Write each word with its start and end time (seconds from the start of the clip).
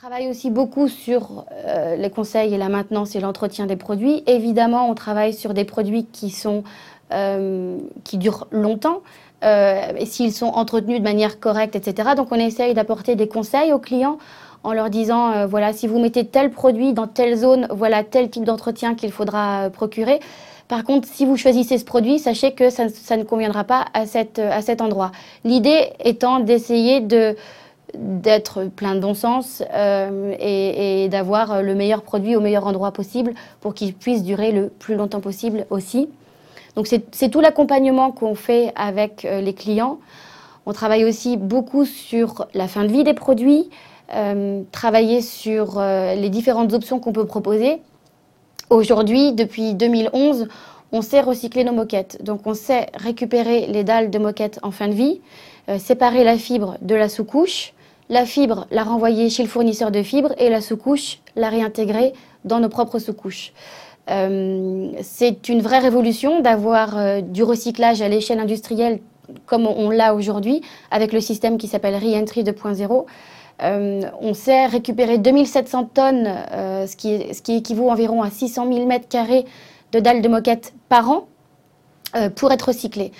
travaille 0.00 0.30
aussi 0.30 0.48
beaucoup 0.48 0.88
sur 0.88 1.44
les 1.98 2.08
conseils 2.08 2.54
et 2.54 2.56
la 2.56 2.70
maintenance 2.70 3.14
et 3.16 3.20
l'entretien 3.20 3.66
des 3.66 3.76
produits. 3.76 4.22
Évidemment, 4.26 4.88
on 4.88 4.94
travaille 4.94 5.34
sur 5.34 5.52
des 5.52 5.64
produits 5.66 6.06
qui, 6.06 6.30
sont, 6.30 6.64
qui 8.04 8.16
durent 8.16 8.46
longtemps. 8.50 9.02
et 9.42 10.06
s'ils 10.06 10.32
sont 10.32 10.46
entretenus 10.46 11.00
de 11.00 11.04
manière 11.04 11.38
correcte, 11.38 11.76
etc. 11.76 12.10
Donc 12.16 12.28
on 12.30 12.36
essaye 12.36 12.72
d'apporter 12.72 13.14
des 13.14 13.28
conseils 13.28 13.74
aux 13.74 13.78
clients 13.78 14.16
en 14.62 14.72
leur 14.72 14.90
disant, 14.90 15.32
euh, 15.32 15.46
voilà, 15.46 15.72
si 15.72 15.86
vous 15.86 15.98
mettez 15.98 16.26
tel 16.26 16.50
produit 16.50 16.92
dans 16.92 17.06
telle 17.06 17.36
zone, 17.36 17.66
voilà 17.70 18.04
tel 18.04 18.28
type 18.28 18.44
d'entretien 18.44 18.94
qu'il 18.94 19.12
faudra 19.12 19.66
euh, 19.66 19.70
procurer. 19.70 20.20
Par 20.68 20.84
contre, 20.84 21.08
si 21.08 21.24
vous 21.26 21.36
choisissez 21.36 21.78
ce 21.78 21.84
produit, 21.84 22.18
sachez 22.18 22.52
que 22.52 22.70
ça, 22.70 22.84
ne 23.16 23.24
conviendra 23.24 23.64
pas 23.64 23.86
à, 23.94 24.06
cette, 24.06 24.38
euh, 24.38 24.52
à 24.52 24.62
cet 24.62 24.80
endroit. 24.80 25.12
L'idée 25.44 25.92
étant 26.04 26.40
d'essayer 26.40 27.00
de 27.00 27.36
d'être 27.94 28.64
plein 28.64 28.94
de 28.94 29.00
bon 29.00 29.14
sens 29.14 29.62
et, 29.62 31.04
et 31.04 31.08
d'avoir 31.08 31.62
le 31.62 31.74
meilleur 31.74 32.02
produit 32.02 32.36
au 32.36 32.40
meilleur 32.40 32.66
endroit 32.66 32.92
possible 32.92 33.34
pour 33.60 33.74
qu'il 33.74 33.94
puisse 33.94 34.22
durer 34.22 34.52
le 34.52 34.68
plus 34.68 34.94
longtemps 34.94 35.20
possible 35.20 35.66
aussi. 35.70 36.08
Donc 36.76 36.86
c'est 36.86 37.28
tout 37.30 37.40
l'accompagnement 37.40 38.12
qu'on 38.12 38.34
fait 38.34 38.72
avec 38.76 39.22
les 39.24 39.54
clients. 39.54 39.98
On 40.66 40.72
travaille 40.72 41.04
aussi 41.04 41.36
beaucoup 41.36 41.84
sur 41.84 42.46
la 42.54 42.68
fin 42.68 42.84
de 42.84 42.92
vie 42.92 43.02
des 43.02 43.14
produits, 43.14 43.70
euh, 44.14 44.62
travailler 44.72 45.22
sur 45.22 45.78
euh, 45.78 46.14
les 46.14 46.30
différentes 46.30 46.72
options 46.72 46.98
qu'on 46.98 47.12
peut 47.12 47.26
proposer. 47.26 47.80
Aujourd'hui, 48.68 49.32
depuis 49.32 49.74
2011, 49.74 50.48
on 50.92 51.02
sait 51.02 51.20
recycler 51.20 51.64
nos 51.64 51.72
moquettes. 51.72 52.22
Donc 52.22 52.40
on 52.44 52.54
sait 52.54 52.86
récupérer 52.94 53.66
les 53.68 53.84
dalles 53.84 54.10
de 54.10 54.18
moquettes 54.18 54.58
en 54.62 54.70
fin 54.70 54.88
de 54.88 54.94
vie, 54.94 55.20
euh, 55.68 55.78
séparer 55.78 56.24
la 56.24 56.36
fibre 56.36 56.76
de 56.82 56.94
la 56.94 57.08
sous-couche, 57.08 57.72
la 58.10 58.26
fibre 58.26 58.66
la 58.70 58.84
renvoyer 58.84 59.30
chez 59.30 59.42
le 59.42 59.48
fournisseur 59.48 59.90
de 59.90 60.02
fibres 60.02 60.34
et 60.36 60.50
la 60.50 60.60
sous-couche 60.60 61.20
la 61.36 61.48
réintégrer 61.48 62.12
dans 62.44 62.60
nos 62.60 62.68
propres 62.68 62.98
sous-couches. 62.98 63.52
c'est 64.06 65.48
une 65.48 65.62
vraie 65.62 65.78
révolution 65.78 66.40
d'avoir 66.40 67.22
du 67.22 67.42
recyclage 67.42 68.02
à 68.02 68.08
l'échelle 68.08 68.40
industrielle 68.40 68.98
comme 69.46 69.66
on, 69.66 69.90
l'a 69.90 70.14
aujourd'hui 70.14 70.62
avec 70.90 71.12
le 71.12 71.20
système 71.20 71.58
qui 71.58 71.68
s'appelle 71.68 71.94
Reentry 71.94 72.42
2.0. 72.42 73.04
Euh, 73.62 74.02
on 74.20 74.34
sait 74.34 74.66
récupérer 74.66 75.18
2700 75.18 75.90
tonnes, 75.92 76.26
euh, 76.52 76.86
ce, 76.86 76.96
qui, 76.96 77.34
ce, 77.34 77.42
qui, 77.42 77.56
équivaut 77.56 77.90
environ 77.90 78.22
à 78.22 78.30
600 78.30 78.72
000 78.72 78.86
mètres 78.86 79.08
carrés 79.08 79.44
de 79.92 80.00
dalles 80.00 80.22
de 80.22 80.28
moquette 80.28 80.72
par 80.88 81.10
an 81.10 81.28
euh, 82.16 82.30
pour 82.30 82.52
être 82.52 82.68
recyclées. 82.68 83.12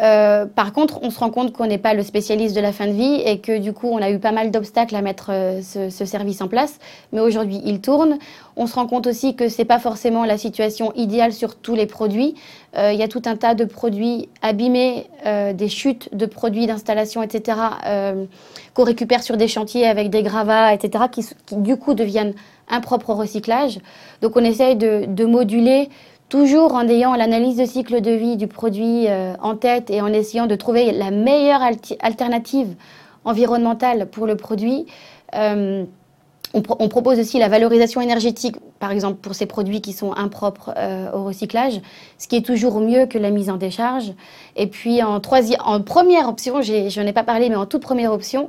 Euh, 0.00 0.46
par 0.46 0.72
contre, 0.72 1.00
on 1.02 1.10
se 1.10 1.18
rend 1.18 1.30
compte 1.30 1.52
qu'on 1.52 1.66
n'est 1.66 1.78
pas 1.78 1.92
le 1.92 2.04
spécialiste 2.04 2.54
de 2.54 2.60
la 2.60 2.72
fin 2.72 2.86
de 2.86 2.92
vie 2.92 3.20
et 3.24 3.40
que 3.40 3.58
du 3.58 3.72
coup, 3.72 3.88
on 3.88 4.00
a 4.00 4.10
eu 4.10 4.20
pas 4.20 4.30
mal 4.30 4.50
d'obstacles 4.50 4.94
à 4.94 5.02
mettre 5.02 5.30
euh, 5.30 5.60
ce, 5.62 6.04
service 6.04 6.40
en 6.40 6.46
place. 6.46 6.78
Mais 7.12 7.20
aujourd'hui, 7.20 7.60
il 7.64 7.80
tourne. 7.80 8.18
On 8.56 8.66
se 8.66 8.74
rend 8.74 8.86
compte 8.86 9.08
aussi 9.08 9.34
que 9.34 9.48
c'est 9.48 9.64
pas 9.64 9.80
forcément 9.80 10.24
la 10.24 10.38
situation 10.38 10.92
idéale 10.94 11.32
sur 11.32 11.56
tous 11.56 11.74
les 11.74 11.86
produits. 11.86 12.36
Euh, 12.76 12.92
il 12.92 12.98
y 12.98 13.02
a 13.02 13.08
tout 13.08 13.22
un 13.24 13.34
tas 13.34 13.54
de 13.54 13.64
produits 13.64 14.28
abîmés, 14.42 15.06
des 15.24 15.68
chutes 15.68 16.14
de 16.14 16.26
produits 16.26 16.66
d'installation, 16.66 17.22
etc., 17.22 17.58
qu'on 18.74 18.84
récupère 18.84 19.22
sur 19.22 19.36
des 19.36 19.48
chantiers 19.48 19.86
avec 19.86 20.10
des 20.10 20.22
gravats, 20.22 20.72
etc., 20.72 21.04
qui, 21.10 21.26
du 21.52 21.76
coup 21.76 21.94
deviennent 21.94 22.34
impropres 22.68 23.10
au 23.10 23.14
recyclage. 23.14 23.80
Donc, 24.22 24.36
on 24.36 24.44
essaye 24.44 24.76
de, 24.76 25.04
de 25.06 25.24
moduler 25.24 25.88
toujours 26.28 26.74
en 26.74 26.86
ayant 26.88 27.14
l'analyse 27.14 27.56
de 27.56 27.64
cycle 27.64 28.00
de 28.00 28.10
vie 28.10 28.36
du 28.36 28.46
produit 28.46 29.06
euh, 29.08 29.34
en 29.40 29.56
tête 29.56 29.90
et 29.90 30.00
en 30.00 30.12
essayant 30.12 30.46
de 30.46 30.54
trouver 30.54 30.92
la 30.92 31.10
meilleure 31.10 31.62
alternative 32.00 32.74
environnementale 33.24 34.08
pour 34.10 34.26
le 34.26 34.36
produit. 34.36 34.86
Euh, 35.34 35.84
on, 36.54 36.88
propose 36.88 37.18
aussi 37.18 37.38
la 37.38 37.48
valorisation 37.48 38.00
énergétique, 38.00 38.56
par 38.78 38.90
exemple 38.90 39.18
pour 39.20 39.34
ces 39.34 39.44
produits 39.44 39.82
qui 39.82 39.92
sont 39.92 40.14
impropres 40.14 40.72
euh, 40.78 41.12
au 41.12 41.24
recyclage, 41.24 41.80
ce 42.16 42.26
qui 42.26 42.36
est 42.36 42.44
toujours 42.44 42.80
mieux 42.80 43.04
que 43.04 43.18
la 43.18 43.30
mise 43.30 43.50
en 43.50 43.56
décharge. 43.56 44.14
Et 44.56 44.66
puis 44.66 45.02
en, 45.02 45.20
en 45.20 45.80
première 45.82 46.28
option, 46.28 46.62
je 46.62 47.00
n'en 47.00 47.06
ai 47.06 47.12
pas 47.12 47.22
parlé, 47.22 47.50
mais 47.50 47.56
en 47.56 47.66
toute 47.66 47.82
première 47.82 48.12
option, 48.12 48.48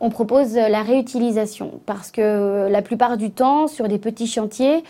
on 0.00 0.10
propose 0.10 0.54
la 0.54 0.82
réutilisation 0.82 1.80
parce 1.86 2.10
que 2.10 2.68
la 2.70 2.82
plupart 2.82 3.16
du 3.16 3.30
temps, 3.30 3.68
sur 3.68 3.88
des 3.88 3.98
petits 3.98 4.26
chantiers, 4.26 4.82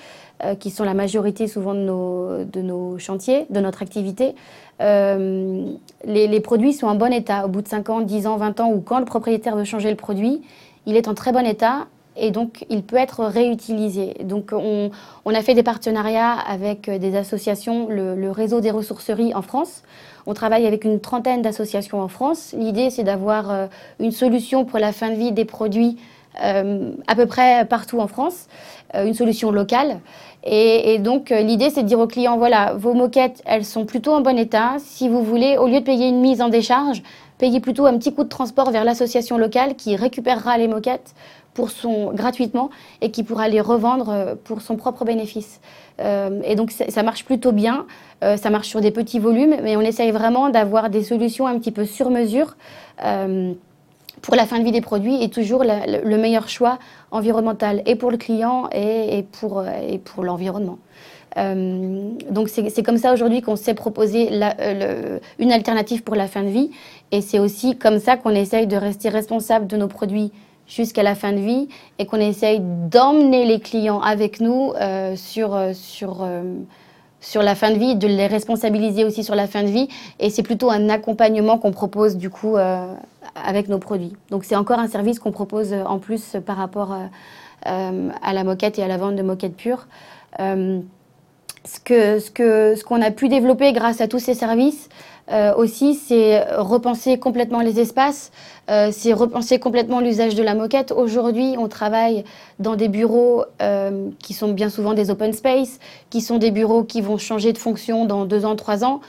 euh, 0.45 0.55
qui 0.55 0.71
sont 0.71 0.85
la 0.85 0.95
majorité 0.95 1.47
souvent 1.47 1.75
de 1.75 1.81
nos, 1.81 2.45
de 2.45 2.61
nos 2.63 2.99
chantiers, 2.99 3.47
de 3.51 3.61
notre 3.61 3.83
activité, 3.83 4.35
euh, 4.81 5.67
les, 6.05 6.41
produits 6.41 6.73
sont 6.73 6.87
en 6.87 6.95
bon 6.95 7.13
état. 7.13 7.45
Au 7.45 7.49
bout 7.49 7.63
de 7.63 7.69
5 7.69 7.91
ans, 7.91 8.01
10 8.01 8.27
ans, 8.27 8.37
20 8.37 8.61
ans, 8.61 8.71
ou 8.71 8.81
quand 8.81 8.99
le 8.99 9.05
propriétaire 9.05 9.57
veut 9.57 9.65
changer 9.65 9.91
le 9.91 9.97
produit, 9.97 10.43
il 10.87 10.97
est 10.97 11.09
en 11.09 11.15
très 11.15 11.33
bon 11.33 11.45
état 11.45 11.87
et 12.17 12.31
donc 12.31 12.65
il 12.71 12.83
peut 12.83 12.97
être 12.97 13.25
réutilisé. 13.25 14.15
Donc 14.25 14.51
on, 14.53 14.91
on 15.25 15.35
a 15.35 15.43
fait 15.43 15.55
des 15.55 15.63
partenariats 15.63 16.33
avec 16.33 16.91
des 16.91 17.17
associations, 17.17 17.89
le, 17.89 18.15
le, 18.15 18.31
réseau 18.31 18.61
des 18.61 18.71
ressourceries 18.71 19.35
en 19.35 19.43
France. 19.43 19.83
On 20.27 20.35
travaille 20.35 20.67
avec 20.67 20.85
une 20.85 21.01
trentaine 21.01 21.43
d'associations 21.43 22.01
en 22.01 22.09
France. 22.09 22.55
L'idée, 22.57 22.91
c'est 22.91 23.05
d'avoir 23.05 23.51
euh, 23.51 23.67
une 23.99 24.13
solution 24.13 24.65
pour 24.65 24.79
la 24.79 24.93
fin 24.93 25.11
de 25.11 25.17
vie 25.17 25.33
des 25.33 25.45
produits 25.45 25.99
euh, 26.43 26.93
à 27.09 27.17
peu 27.17 27.27
près 27.27 27.65
partout 27.65 27.99
en 27.99 28.07
France, 28.07 28.47
euh, 28.95 29.05
une 29.05 29.15
solution 29.15 29.51
locale. 29.51 30.01
Et, 30.45 30.99
donc 30.99 31.33
euh, 31.33 31.43
l'idée 31.43 31.69
c'est 31.71 31.83
de 31.83 31.89
dire 31.89 31.99
aux 31.99 32.07
clients, 32.07 32.39
voilà, 32.39 32.73
vos 32.75 32.95
moquettes, 32.95 33.43
elles 33.45 33.65
sont 33.65 33.85
plutôt 33.85 34.13
en 34.13 34.21
bon 34.21 34.39
état. 34.39 34.77
Si 34.79 35.09
vous 35.09 35.23
voulez, 35.23 35.59
au 35.59 35.67
lieu 35.67 35.81
de 35.81 35.85
payer 35.85 36.09
une 36.09 36.21
mise 36.21 36.41
en 36.41 36.49
décharge, 36.49 37.03
payez 37.39 37.61
plutôt 37.61 37.85
un 37.87 37.99
petit 37.99 38.15
coup 38.15 38.25
de 38.25 38.29
transport 38.29 38.71
vers 38.71 38.85
l'association 38.85 39.39
locale 39.39 39.75
qui 39.75 39.97
récupérera 39.97 40.57
les 40.57 40.69
moquettes 40.69 41.15
pour 41.53 41.71
son, 41.71 42.13
gratuitement 42.13 42.71
et 43.01 43.11
qui 43.11 43.25
pourra 43.25 43.49
les 43.49 43.61
revendre 43.61 44.37
pour 44.45 44.63
son 44.63 44.77
propre 44.77 45.05
bénéfice. 45.05 45.61
et 45.99 46.55
donc 46.55 46.71
ça 46.71 47.03
marche 47.03 47.25
plutôt 47.25 47.51
bien, 47.51 47.87
ça 48.23 48.51
marche 48.51 48.69
sur 48.69 48.81
des 48.81 48.93
petits 48.93 49.19
volumes, 49.19 49.57
mais 49.63 49.77
on 49.77 49.81
essaye 49.81 50.13
vraiment 50.13 50.49
d'avoir 50.49 50.91
des 50.91 51.03
solutions 51.03 51.49
un 51.49 51.59
petit 51.59 51.73
peu 51.73 51.85
sur 51.85 52.09
mesure 52.11 52.57
pour 54.23 54.35
la 54.35 54.47
fin 54.47 54.59
de 54.59 54.65
vie 54.65 54.73
des 54.73 54.81
produits 54.81 55.23
est 55.23 55.33
toujours 55.33 55.65
le 55.65 56.17
meilleur 56.17 56.49
choix 56.49 56.79
environnemental 57.11 57.83
et 57.87 57.97
pour 57.97 58.11
le 58.11 58.17
client 58.17 58.69
et, 58.73 59.25
pour, 59.33 59.65
et 59.67 59.99
pour 59.99 60.25
l'environnement. 60.25 60.79
Euh, 61.37 62.11
donc 62.31 62.49
c'est 62.49 62.83
comme 62.83 62.99
ça 62.99 63.13
aujourd'hui 63.13 63.41
qu'on 63.41 63.57
sait 63.57 63.75
proposer 63.75 64.31
euh, 64.33 65.19
une 65.39 65.53
alternative 65.53 66.03
pour 66.03 66.17
la 66.17 66.27
fin 66.27 66.43
de 66.43 66.49
vie 66.49 66.71
et 67.13 67.21
c'est 67.21 67.39
aussi 67.39 67.77
comme 67.77 68.01
ça 68.01 68.17
qu'on 68.17 68.31
essaye 68.31 68.67
de 68.67 68.77
rester 68.77 69.09
responsable 69.09 69.67
de 69.67 69.77
nos 69.77 69.87
produits 69.87 70.33
jusqu'à 70.67 71.03
la 71.03 71.15
fin 71.15 71.33
de 71.33 71.39
vie 71.39 71.69
et 71.99 72.07
qu'on 72.07 72.19
essaye 72.19 72.61
d'emmener 72.61 73.45
les 73.45 73.61
clients 73.61 74.01
avec 74.01 74.41
nous 74.41 74.73
euh, 74.81 75.15
sur, 75.17 75.57
sur 75.73 76.27
sur 77.21 77.43
la 77.43 77.55
fin 77.55 77.71
de 77.71 77.79
vie, 77.79 77.97
de 77.97 78.07
les 78.07 78.27
responsabiliser 78.27 79.05
aussi 79.05 79.25
sur 79.25 79.35
la 79.35 79.47
fin 79.47 79.63
de 79.63 79.69
vie. 79.69 79.89
Et 80.19 80.31
c'est 80.31 80.43
plutôt 80.43 80.71
un 80.71 80.89
accompagnement 80.89 81.59
qu'on 81.59 81.73
propose 81.73 82.17
du 82.17 82.31
coup 82.31 82.57
euh, 82.57 82.95
avec 83.35 83.69
nos 83.69 83.79
produits. 83.79 84.17
Donc 84.31 84.45
c'est 84.45 84.57
encore 84.57 84.79
un 84.79 84.89
service 84.89 85.19
qu'on 85.19 85.33
propose 85.33 85.73
en 85.73 85.99
plus 85.99 86.37
par 86.45 86.57
rapport 86.57 86.97
euh, 87.67 88.09
à 88.23 88.33
la 88.33 88.45
moquette 88.45 88.79
et 88.79 88.83
à 88.83 88.89
la 88.89 88.97
vente 88.97 89.17
de 89.17 89.23
moquettes 89.23 89.57
pures. 89.57 89.87
Ce 91.65 91.79
qu'on 91.79 92.33
que, 92.33 92.75
ce 92.77 92.85
qu'on 92.85 93.03
a 93.03 93.11
pu 93.11 93.29
développer 93.29 93.73
grâce 93.73 94.01
à 94.01 94.09
tous 94.09 94.19
ces 94.19 94.35
services, 94.35 94.89
euh, 95.33 95.55
aussi, 95.55 95.95
c'est 95.95 96.45
repenser 96.57 97.19
complètement 97.19 97.61
les 97.61 97.79
espaces, 97.79 98.33
euh, 98.69 98.91
c'est 98.93 99.13
repenser 99.13 99.61
complètement 99.61 100.01
l'usage 100.01 100.35
de 100.35 100.43
la 100.43 100.55
moquette. 100.55 100.91
Aujourd'hui, 100.93 101.55
on 101.57 101.69
travaille 101.69 102.25
dans 102.59 102.75
des 102.75 102.89
bureaux 102.89 103.45
euh, 103.63 104.09
qui 104.19 104.35
sont 104.35 104.49
bien 104.53 104.71
souvent 104.71 104.93
des 104.93 105.11
open 105.11 105.33
space, 105.33 105.79
qui 106.11 106.21
sont 106.21 106.39
des 106.39 106.51
bureaux 106.51 106.83
qui 106.83 107.01
vont 107.01 107.17
changer 107.17 107.53
de 107.53 107.59
fonction 107.59 108.07
dans 108.07 108.25
deux 108.25 108.45
ans, 108.45 108.57
trois 108.57 108.85
ans. 108.85 109.01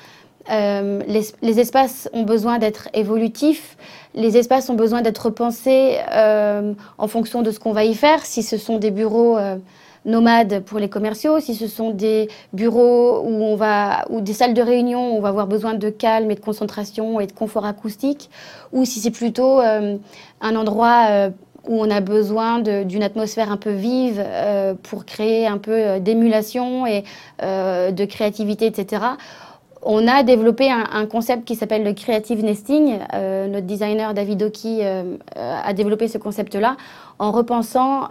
Les, 0.49 1.59
espaces 1.59 2.09
ont 2.13 2.23
besoin 2.23 2.57
d'être 2.57 2.89
évolutifs, 2.93 3.77
les 4.15 4.37
espaces 4.37 4.69
ont 4.69 4.75
besoin 4.75 5.01
d'être 5.01 5.25
repensés 5.27 5.97
en 6.11 7.07
fonction 7.07 7.41
de 7.41 7.51
ce 7.51 7.59
qu'on 7.59 7.71
va 7.71 7.85
y 7.85 7.93
faire. 7.93 8.25
Si 8.25 8.43
ce 8.43 8.57
sont 8.57 8.77
des 8.77 8.91
bureaux 8.91 9.37
nomades 10.05 10.63
pour 10.63 10.79
les 10.79 10.89
commerciaux, 10.89 11.39
si 11.39 11.55
ce 11.55 11.67
sont 11.67 11.91
des 11.91 12.27
bureaux 12.53 13.19
où 13.21 13.43
on 13.43 13.55
va, 13.55 14.05
ou 14.09 14.21
des 14.21 14.33
salles 14.33 14.53
de 14.53 14.61
réunion 14.61 15.13
où 15.13 15.17
on 15.17 15.21
va 15.21 15.29
avoir 15.29 15.47
besoin 15.47 15.73
de 15.73 15.89
calme 15.89 16.31
et 16.31 16.35
de 16.35 16.39
concentration 16.39 17.19
et 17.19 17.27
de 17.27 17.31
confort 17.31 17.65
acoustique, 17.65 18.29
ou 18.71 18.85
si 18.85 18.99
c'est 18.99 19.11
plutôt 19.11 19.59
euh, 19.59 19.97
un 20.41 20.55
endroit 20.55 21.07
euh, 21.09 21.29
où 21.67 21.79
on 21.79 21.91
a 21.91 22.01
besoin 22.01 22.59
d'une 22.59 23.03
atmosphère 23.03 23.51
un 23.51 23.57
peu 23.57 23.69
vive 23.69 24.19
euh, 24.25 24.73
pour 24.81 25.05
créer 25.05 25.45
un 25.45 25.59
peu 25.59 25.99
d'émulation 25.99 26.87
et 26.87 27.03
de 27.39 28.05
créativité, 28.05 28.65
etc. 28.65 29.03
On 29.83 30.07
a 30.07 30.23
développé 30.23 30.71
un, 30.71 31.05
concept 31.05 31.45
qui 31.45 31.55
s'appelle 31.55 31.83
le 31.83 31.93
creative 31.93 32.43
nesting. 32.43 32.97
notre 33.13 33.67
designer 33.67 34.15
David 34.15 34.41
Oki 34.41 34.81
a 35.35 35.73
développé 35.73 36.07
ce 36.07 36.17
concept-là 36.17 36.77
en 37.19 37.31
repensant 37.31 38.07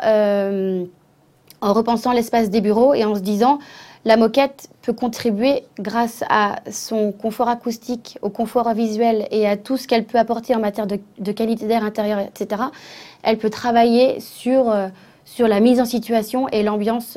en 1.61 1.73
repensant 1.73 2.12
l'espace 2.12 2.51
des 2.51 2.61
bureaux 2.61 2.95
et 2.95 3.05
en 3.05 3.15
se 3.15 3.21
disant 3.21 3.59
la 4.05 4.17
moquette 4.17 4.71
peut 4.81 4.95
contribuer 4.95 5.65
grâce 5.79 6.25
à 6.31 6.61
son 6.71 7.12
confort 7.12 7.49
acoustique, 7.49 8.19
au 8.23 8.31
confort 8.31 8.73
visuel 8.73 9.29
et 9.31 9.47
à 9.47 9.59
tout 9.59 9.77
ce 9.77 9.87
qu'elle 9.87 10.05
peut 10.05 10.19
apporter 10.19 10.55
en 10.55 10.61
matière 10.61 10.87
de, 10.87 11.33
qualité 11.33 11.67
d'air 11.67 11.85
intérieur, 11.85 12.19
etc. 12.19 12.62
Elle 13.23 13.37
peut 13.37 13.51
travailler 13.51 14.21
sur 14.21 14.71
euh, 14.71 14.89
sur 15.27 15.47
la 15.47 15.61
mise 15.61 15.81
en 15.81 15.85
situation 15.85 16.49
et 16.49 16.62
l'ambiance 16.65 17.17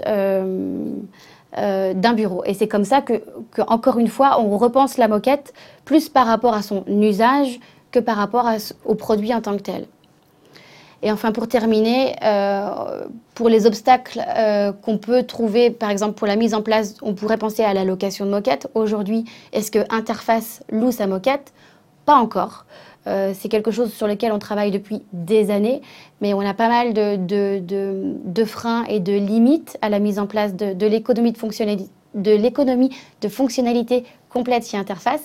d'un 1.55 2.13
bureau. 2.13 2.43
Et 2.45 2.53
c'est 2.53 2.67
comme 2.67 2.85
ça 2.85 3.01
que, 3.01 3.23
encore 3.67 3.97
une 3.97 4.07
fois, 4.07 4.39
on 4.39 4.55
repense 4.57 4.97
la 4.97 5.07
moquette 5.07 5.53
plus 5.83 6.09
par 6.09 6.27
rapport 6.27 6.53
à 6.53 6.61
son 6.61 6.83
usage 6.87 7.59
que 7.91 7.99
par 7.99 8.17
rapport 8.17 8.47
au 8.85 8.95
produit 8.95 9.33
en 9.33 9.41
tant 9.41 9.55
que 9.55 9.61
tel. 9.61 9.87
Et 11.03 11.11
enfin, 11.11 11.33
pour 11.33 11.49
terminer, 11.49 12.15
euh, 12.23 13.03
pour 13.35 13.49
les 13.49 13.67
obstacles 13.67 14.23
euh, 14.37 14.71
qu'on 14.71 14.97
peut 14.97 15.23
trouver, 15.23 15.69
par 15.69 15.89
exemple 15.89 16.13
pour 16.13 16.27
la 16.27 16.37
mise 16.37 16.53
en 16.53 16.61
place, 16.61 16.95
on 17.01 17.13
pourrait 17.13 17.37
penser 17.37 17.61
à 17.61 17.73
la 17.73 17.83
location 17.83 18.25
de 18.25 18.31
moquette. 18.31 18.69
Aujourd'hui, 18.73 19.25
est-ce 19.51 19.69
que 19.69 19.79
Interface 19.89 20.63
loue 20.71 20.93
sa 20.93 21.05
moquette? 21.05 21.51
Pas 22.05 22.15
encore. 22.15 22.65
Euh, 23.05 23.33
c'est 23.37 23.49
quelque 23.49 23.69
chose 23.69 23.91
sur 23.91 24.07
lequel 24.07 24.31
on 24.31 24.39
travaille 24.39 24.71
depuis 24.71 25.01
des 25.11 25.51
années, 25.51 25.81
mais 26.21 26.33
on 26.33 26.39
a 26.39 26.53
pas 26.53 26.69
mal 26.69 26.93
de, 26.93 28.45
freins 28.45 28.85
et 28.85 29.01
de 29.01 29.11
limites 29.11 29.77
à 29.81 29.89
la 29.89 29.99
mise 29.99 30.19
en 30.19 30.25
place 30.25 30.55
de, 30.55 30.85
l'économie 30.85 31.33
de, 31.33 31.37
fonctionnalité, 31.37 31.89
de 32.13 32.31
l'économie 32.31 32.95
de 33.21 33.29
fonctionnalité 33.29 34.03
complète 34.29 34.67
chez 34.67 34.77
Interface. 34.77 35.21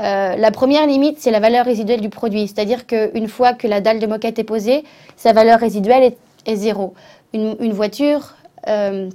Euh, 0.00 0.34
la 0.36 0.50
première 0.50 0.86
limite, 0.86 1.18
c'est 1.18 1.30
la 1.30 1.40
valeur 1.40 1.64
résiduelle 1.64 2.00
du 2.00 2.08
produit. 2.08 2.48
C'est-à-dire 2.48 2.86
qu'une 2.86 3.28
fois 3.28 3.52
que 3.52 3.66
la 3.66 3.80
dalle 3.80 3.98
de 3.98 4.06
moquette 4.06 4.38
est 4.38 4.44
posée, 4.44 4.84
sa 5.16 5.32
valeur 5.32 5.60
résiduelle 5.60 6.14
est, 6.46 6.56
zéro. 6.56 6.94
Une, 7.32 7.72
voiture, 7.72 8.34
euh, 8.66 9.08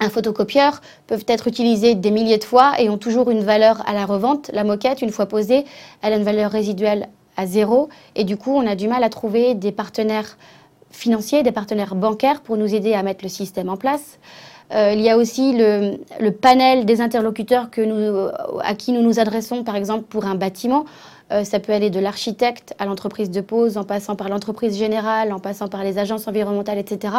un 0.00 0.10
photocopieur 0.10 0.80
peuvent 1.06 1.24
être 1.26 1.48
utilisés 1.48 1.94
des 1.94 2.10
milliers 2.10 2.38
de 2.38 2.44
fois 2.44 2.74
et 2.78 2.88
ont 2.88 2.98
toujours 2.98 3.30
une 3.30 3.42
valeur 3.42 3.82
à 3.88 3.94
la 3.94 4.04
revente. 4.04 4.50
La 4.52 4.64
moquette, 4.64 5.02
une 5.02 5.10
fois 5.10 5.26
posée, 5.26 5.64
elle 6.02 6.12
a 6.12 6.16
une 6.16 6.24
valeur 6.24 6.50
résiduelle 6.50 7.08
à 7.36 7.46
zéro. 7.46 7.88
Et 8.14 8.24
du 8.24 8.36
coup, 8.36 8.52
on 8.54 8.66
a 8.66 8.76
du 8.76 8.86
mal 8.86 9.02
à 9.02 9.08
trouver 9.08 9.54
des 9.54 9.72
partenaires 9.72 10.36
financiers, 10.90 11.42
des 11.42 11.52
partenaires 11.52 11.94
bancaires 11.94 12.42
pour 12.42 12.56
nous 12.56 12.74
aider 12.74 12.92
à 12.92 13.02
mettre 13.02 13.24
le 13.24 13.28
système 13.30 13.68
en 13.68 13.76
place. 13.76 14.18
Euh, 14.74 14.92
il 14.94 15.00
y 15.00 15.08
a 15.08 15.16
aussi 15.16 15.56
le, 15.56 16.30
panel 16.30 16.84
des 16.84 17.00
interlocuteurs 17.00 17.68
à 18.62 18.74
qui 18.74 18.92
nous 18.92 19.02
nous 19.02 19.20
adressons, 19.20 19.64
par 19.64 19.76
exemple 19.76 20.04
pour 20.08 20.26
un 20.26 20.34
bâtiment. 20.34 20.84
Euh, 21.30 21.44
ça 21.44 21.60
peut 21.60 21.72
aller 21.72 21.90
de 21.90 22.00
l'architecte 22.00 22.74
à 22.78 22.86
l'entreprise 22.86 23.30
de 23.30 23.40
pose, 23.40 23.76
en 23.76 23.84
passant 23.84 24.16
par 24.16 24.28
l'entreprise 24.28 24.76
générale, 24.76 25.32
en 25.32 25.38
passant 25.38 25.68
par 25.68 25.84
les 25.84 25.98
agences 25.98 26.28
environnementales, 26.28 26.78
etc. 26.78 27.14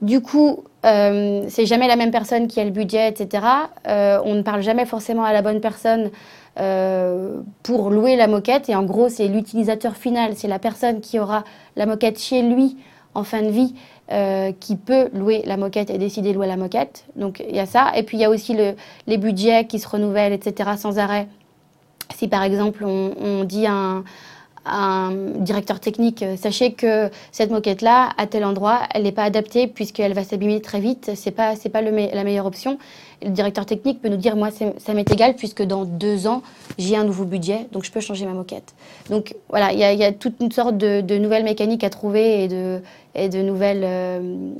Du 0.00 0.20
coup, 0.20 0.64
euh, 0.84 1.44
c'est 1.48 1.66
jamais 1.66 1.86
la 1.86 1.96
même 1.96 2.10
personne 2.10 2.48
qui 2.48 2.60
a 2.60 2.64
le 2.64 2.70
budget, 2.70 3.08
etc. 3.08 3.46
On 3.86 4.34
ne 4.34 4.42
parle 4.42 4.62
jamais 4.62 4.86
forcément 4.86 5.24
à 5.24 5.32
la 5.32 5.42
bonne 5.42 5.60
personne 5.60 6.10
pour 7.62 7.90
louer 7.90 8.16
la 8.16 8.26
moquette. 8.26 8.68
Et 8.68 8.74
en 8.74 8.82
gros, 8.82 9.08
c'est 9.08 9.28
l'utilisateur 9.28 9.96
final, 9.96 10.32
c'est 10.34 10.48
la 10.48 10.58
personne 10.58 11.00
qui 11.00 11.20
aura 11.20 11.44
la 11.76 11.86
moquette 11.86 12.18
chez 12.18 12.42
lui 12.42 12.76
en 13.14 13.24
fin 13.24 13.42
de 13.42 13.50
vie 13.50 13.74
euh, 14.12 14.52
qui 14.60 14.76
peut 14.76 15.08
louer 15.14 15.42
la 15.46 15.56
moquette 15.56 15.88
et 15.88 15.96
décider 15.96 16.30
de 16.30 16.34
louer 16.34 16.46
la 16.46 16.58
moquette. 16.58 17.06
Donc 17.16 17.42
il 17.48 17.56
y 17.56 17.60
a 17.60 17.66
ça. 17.66 17.92
Et 17.96 18.02
puis 18.02 18.18
il 18.18 18.20
y 18.20 18.24
a 18.24 18.30
aussi 18.30 18.52
le, 18.52 18.74
les 19.06 19.16
budgets 19.16 19.66
qui 19.66 19.78
se 19.78 19.88
renouvellent, 19.88 20.34
etc. 20.34 20.72
sans 20.76 20.98
arrêt. 20.98 21.28
Si 22.14 22.28
par 22.28 22.42
exemple 22.42 22.84
on, 22.84 23.44
dit 23.44 23.66
un, 23.66 24.04
un, 24.64 25.12
directeur 25.36 25.80
technique, 25.80 26.22
euh, 26.22 26.36
sachez 26.36 26.72
que 26.72 27.10
cette 27.30 27.50
moquette-là, 27.50 28.10
à 28.16 28.26
tel 28.26 28.44
endroit, 28.44 28.80
elle 28.94 29.02
n'est 29.02 29.12
pas 29.12 29.24
adaptée 29.24 29.66
puisqu'elle 29.66 30.14
va 30.14 30.24
s'abîmer 30.24 30.60
très 30.60 30.80
vite, 30.80 31.12
c'est 31.14 31.30
pas, 31.30 31.56
c'est 31.56 31.68
pas 31.68 31.82
la 31.82 32.24
meilleure 32.24 32.46
option. 32.46 32.78
le 33.22 33.30
directeur 33.30 33.66
technique 33.66 34.00
peut 34.00 34.08
nous 34.08 34.16
dire, 34.16 34.36
moi 34.36 34.50
ça 34.50 34.94
m'est 34.94 35.10
égal 35.10 35.34
puisque 35.34 35.62
dans 35.62 35.84
deux 35.84 36.26
ans, 36.26 36.42
j'ai 36.78 36.96
un 36.96 37.04
nouveau 37.04 37.24
budget, 37.24 37.66
donc 37.72 37.84
je 37.84 37.90
peux 37.90 38.00
changer 38.00 38.26
ma 38.26 38.32
moquette. 38.32 38.74
Donc 39.10 39.34
voilà, 39.48 39.72
il 39.72 39.78
y, 39.78 40.04
a 40.04 40.12
toute 40.12 40.34
une 40.40 40.52
sorte 40.52 40.76
de, 40.76 41.00
de 41.00 41.18
nouvelles 41.18 41.44
mécaniques 41.44 41.84
à 41.84 41.90
trouver 41.90 42.44
et 42.44 42.48
de, 42.48 42.80
et 43.14 43.28
de, 43.28 43.42
nouvelles, 43.42 43.84
euh, 43.84 44.52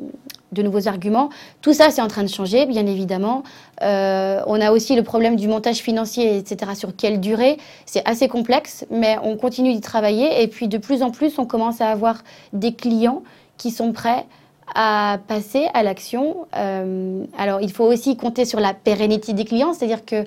de 0.53 0.63
nouveaux 0.63 0.89
arguments. 0.89 1.31
Tout 1.61 1.73
ça, 1.73 1.91
c'est 1.91 2.03
en 2.03 2.09
train 2.09 2.23
de 2.23 2.29
changer, 2.29 2.67
bien 2.67 2.87
évidemment. 2.87 3.43
Euh, 3.83 4.41
on 4.47 4.61
a 4.61 4.71
aussi 4.71 4.95
le 4.95 5.03
problème 5.03 5.37
du 5.37 5.49
montage 5.49 5.79
financier, 5.79 6.37
etc. 6.37 6.73
Sur 6.75 6.95
quelle 6.95 7.21
durée 7.21 7.57
C'est 7.87 8.07
assez 8.09 8.29
complexe, 8.29 8.87
mais 8.91 9.17
on 9.23 9.37
continue 9.37 9.73
d'y 9.73 9.81
travailler. 9.81 10.43
Et 10.43 10.49
puis, 10.49 10.69
de 10.69 10.79
plus 10.79 11.03
en 11.03 11.11
plus, 11.11 11.39
on 11.39 11.47
commence 11.47 11.81
à 11.81 11.89
avoir 11.89 12.23
des 12.53 12.75
clients 12.75 13.23
qui 13.57 13.71
sont 13.71 13.93
prêts 13.93 14.27
à 14.75 15.19
passer 15.27 15.67
à 15.75 15.83
l'action. 15.83 16.47
Euh, 16.57 17.25
alors, 17.39 17.61
il 17.61 17.73
faut 17.73 17.85
aussi 17.85 18.17
compter 18.17 18.45
sur 18.45 18.61
la 18.61 18.75
pérennité 18.75 19.33
des 19.33 19.45
clients, 19.45 19.73
c'est-à-dire 19.73 20.05
que 20.05 20.25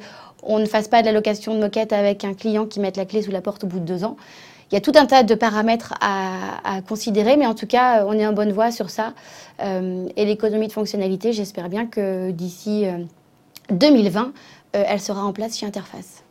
on 0.48 0.60
ne 0.60 0.66
fasse 0.66 0.88
pas 0.88 1.02
de 1.02 1.08
la 1.08 1.12
location 1.12 1.56
de 1.56 1.60
moquette 1.60 1.92
avec 1.92 2.24
un 2.24 2.36
client 2.36 2.68
qui 2.68 2.80
mette 2.80 2.98
la 2.98 3.06
clé 3.06 3.24
sous 3.24 3.32
la 3.32 3.42
porte 3.42 3.64
au 3.64 3.68
bout 3.68 3.80
de 3.80 3.86
deux 3.86 4.04
ans 4.04 4.16
il 4.72 4.76
y 4.76 4.78
a 4.78 4.82
tout 4.82 4.92
un 4.96 5.06
tas 5.06 5.24
de 5.24 5.36
paramètres 5.36 5.94
à, 6.02 6.82
considérer, 6.88 7.38
mais 7.38 7.46
en 7.46 7.54
tout 7.54 7.68
cas, 7.68 8.06
on 8.06 8.14
est 8.14 8.26
en 8.26 8.34
bonne 8.34 8.52
voie 8.52 8.72
sur 8.72 8.90
ça. 8.90 9.14
Euh, 9.62 10.08
et 10.16 10.26
l'économie 10.26 10.68
de 10.68 10.74
fonctionnalité, 10.74 11.34
j'espère 11.34 11.70
bien 11.70 11.86
que 11.86 12.32
d'ici 12.32 12.86
2020, 13.70 14.22
euh, 14.22 14.28
euh, 14.76 14.84
elle 14.88 15.00
sera 15.00 15.24
en 15.24 15.32
place 15.32 15.58
chez 15.58 15.66
Interface. 15.66 16.25